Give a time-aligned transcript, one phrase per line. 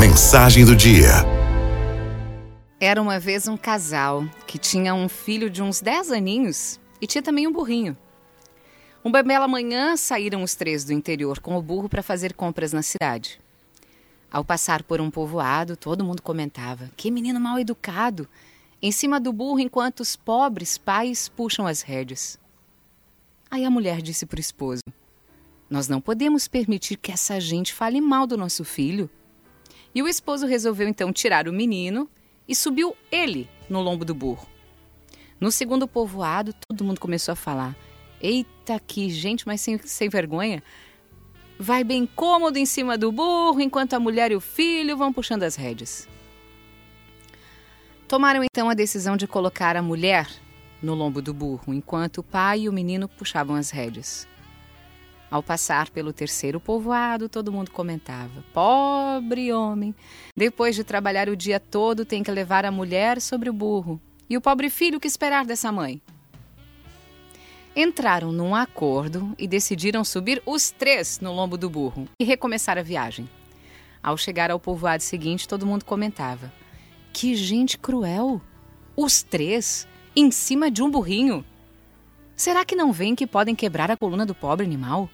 [0.00, 1.10] mensagem do dia.
[2.80, 7.20] Era uma vez um casal que tinha um filho de uns 10 aninhos e tinha
[7.20, 7.94] também um burrinho.
[9.04, 12.80] Uma bela manhã saíram os três do interior com o burro para fazer compras na
[12.80, 13.38] cidade.
[14.32, 18.26] Ao passar por um povoado, todo mundo comentava: Que menino mal educado!
[18.80, 22.38] Em cima do burro, enquanto os pobres pais puxam as rédeas.
[23.50, 24.80] Aí a mulher disse para o esposo:
[25.68, 29.10] Nós não podemos permitir que essa gente fale mal do nosso filho.
[29.94, 32.08] E o esposo resolveu então tirar o menino
[32.46, 34.48] e subiu ele no lombo do burro.
[35.40, 37.76] No segundo povoado, todo mundo começou a falar:
[38.20, 40.62] Eita, que gente, mas sem, sem vergonha.
[41.58, 45.42] Vai bem cômodo em cima do burro, enquanto a mulher e o filho vão puxando
[45.42, 46.08] as rédeas.
[48.08, 50.28] Tomaram então a decisão de colocar a mulher
[50.82, 54.26] no lombo do burro, enquanto o pai e o menino puxavam as rédeas.
[55.30, 59.94] Ao passar pelo terceiro povoado, todo mundo comentava: Pobre homem!
[60.36, 64.00] Depois de trabalhar o dia todo, tem que levar a mulher sobre o burro.
[64.28, 66.00] E o pobre filho, o que esperar dessa mãe?
[67.74, 72.82] entraram num acordo e decidiram subir os três no lombo do burro e recomeçar a
[72.82, 73.28] viagem.
[74.02, 76.52] Ao chegar ao povoado seguinte, todo mundo comentava:
[77.12, 78.40] Que gente cruel!
[78.96, 81.44] Os três em cima de um burrinho!
[82.34, 85.08] Será que não veem que podem quebrar a coluna do pobre animal?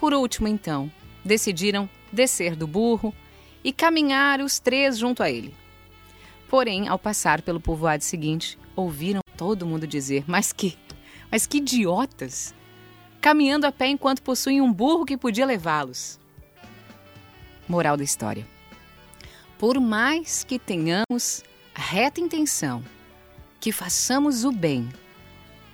[0.00, 0.90] Por último, então,
[1.22, 3.14] decidiram descer do burro
[3.62, 5.54] e caminhar os três junto a ele.
[6.48, 10.76] Porém, ao passar pelo povoado seguinte, ouviram todo mundo dizer: Mas que
[11.30, 12.54] mas que idiotas!
[13.20, 16.18] Caminhando a pé enquanto possuem um burro que podia levá-los.
[17.68, 18.48] Moral da história:
[19.58, 22.82] Por mais que tenhamos reta intenção,
[23.60, 24.88] que façamos o bem,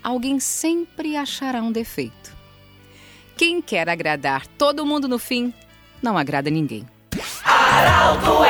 [0.02, 2.35] alguém sempre achará um defeito.
[3.36, 5.52] Quem quer agradar todo mundo no fim,
[6.02, 6.86] não agrada ninguém.
[7.44, 8.42] Araldo